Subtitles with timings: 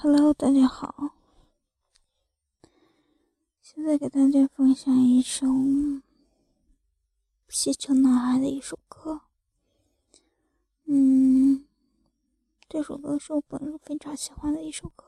[0.00, 1.12] Hello，大家好，
[3.60, 5.44] 现在给大家分享一首
[7.48, 9.22] 西城男孩的一首歌。
[10.84, 11.66] 嗯，
[12.68, 15.07] 这首歌是我本人非常喜欢的一首歌。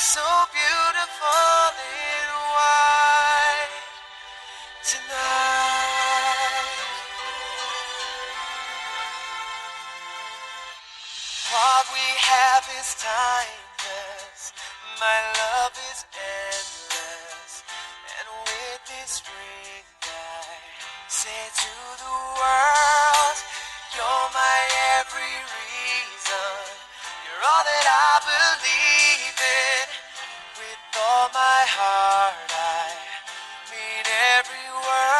[0.00, 3.68] so beautiful in white
[4.80, 5.12] tonight.
[11.52, 14.56] What we have is timeless.
[14.96, 17.60] My love is endless.
[18.16, 20.48] And with this ring, I
[21.12, 23.36] say to the world,
[23.92, 24.60] You're my
[24.96, 26.56] every reason.
[27.28, 29.86] You're all that I believe in.
[30.58, 32.94] With all my heart, I
[33.70, 34.06] mean
[34.38, 35.19] every word.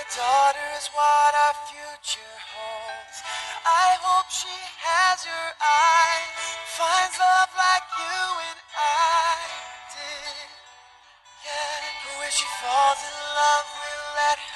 [0.00, 3.20] A daughter is what our future holds,
[3.68, 4.48] I hope she
[4.80, 6.32] has your eyes,
[6.72, 9.36] finds love like you and I
[9.92, 10.48] did.
[11.44, 14.49] Yeah, but when she falls in love, we'll let her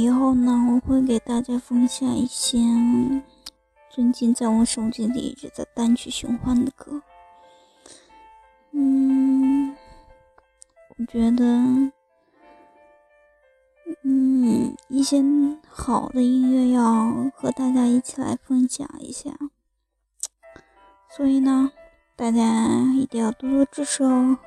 [0.00, 2.56] 以后呢，我会给大家分享一些
[3.90, 7.02] 最近在我手机里一直在单曲循环的歌。
[8.70, 9.74] 嗯，
[10.96, 11.44] 我觉得，
[14.04, 15.20] 嗯，一些
[15.68, 19.36] 好的音乐要和大家一起来分享一下。
[21.10, 21.72] 所以呢，
[22.14, 24.38] 大家一定要多多支持哦。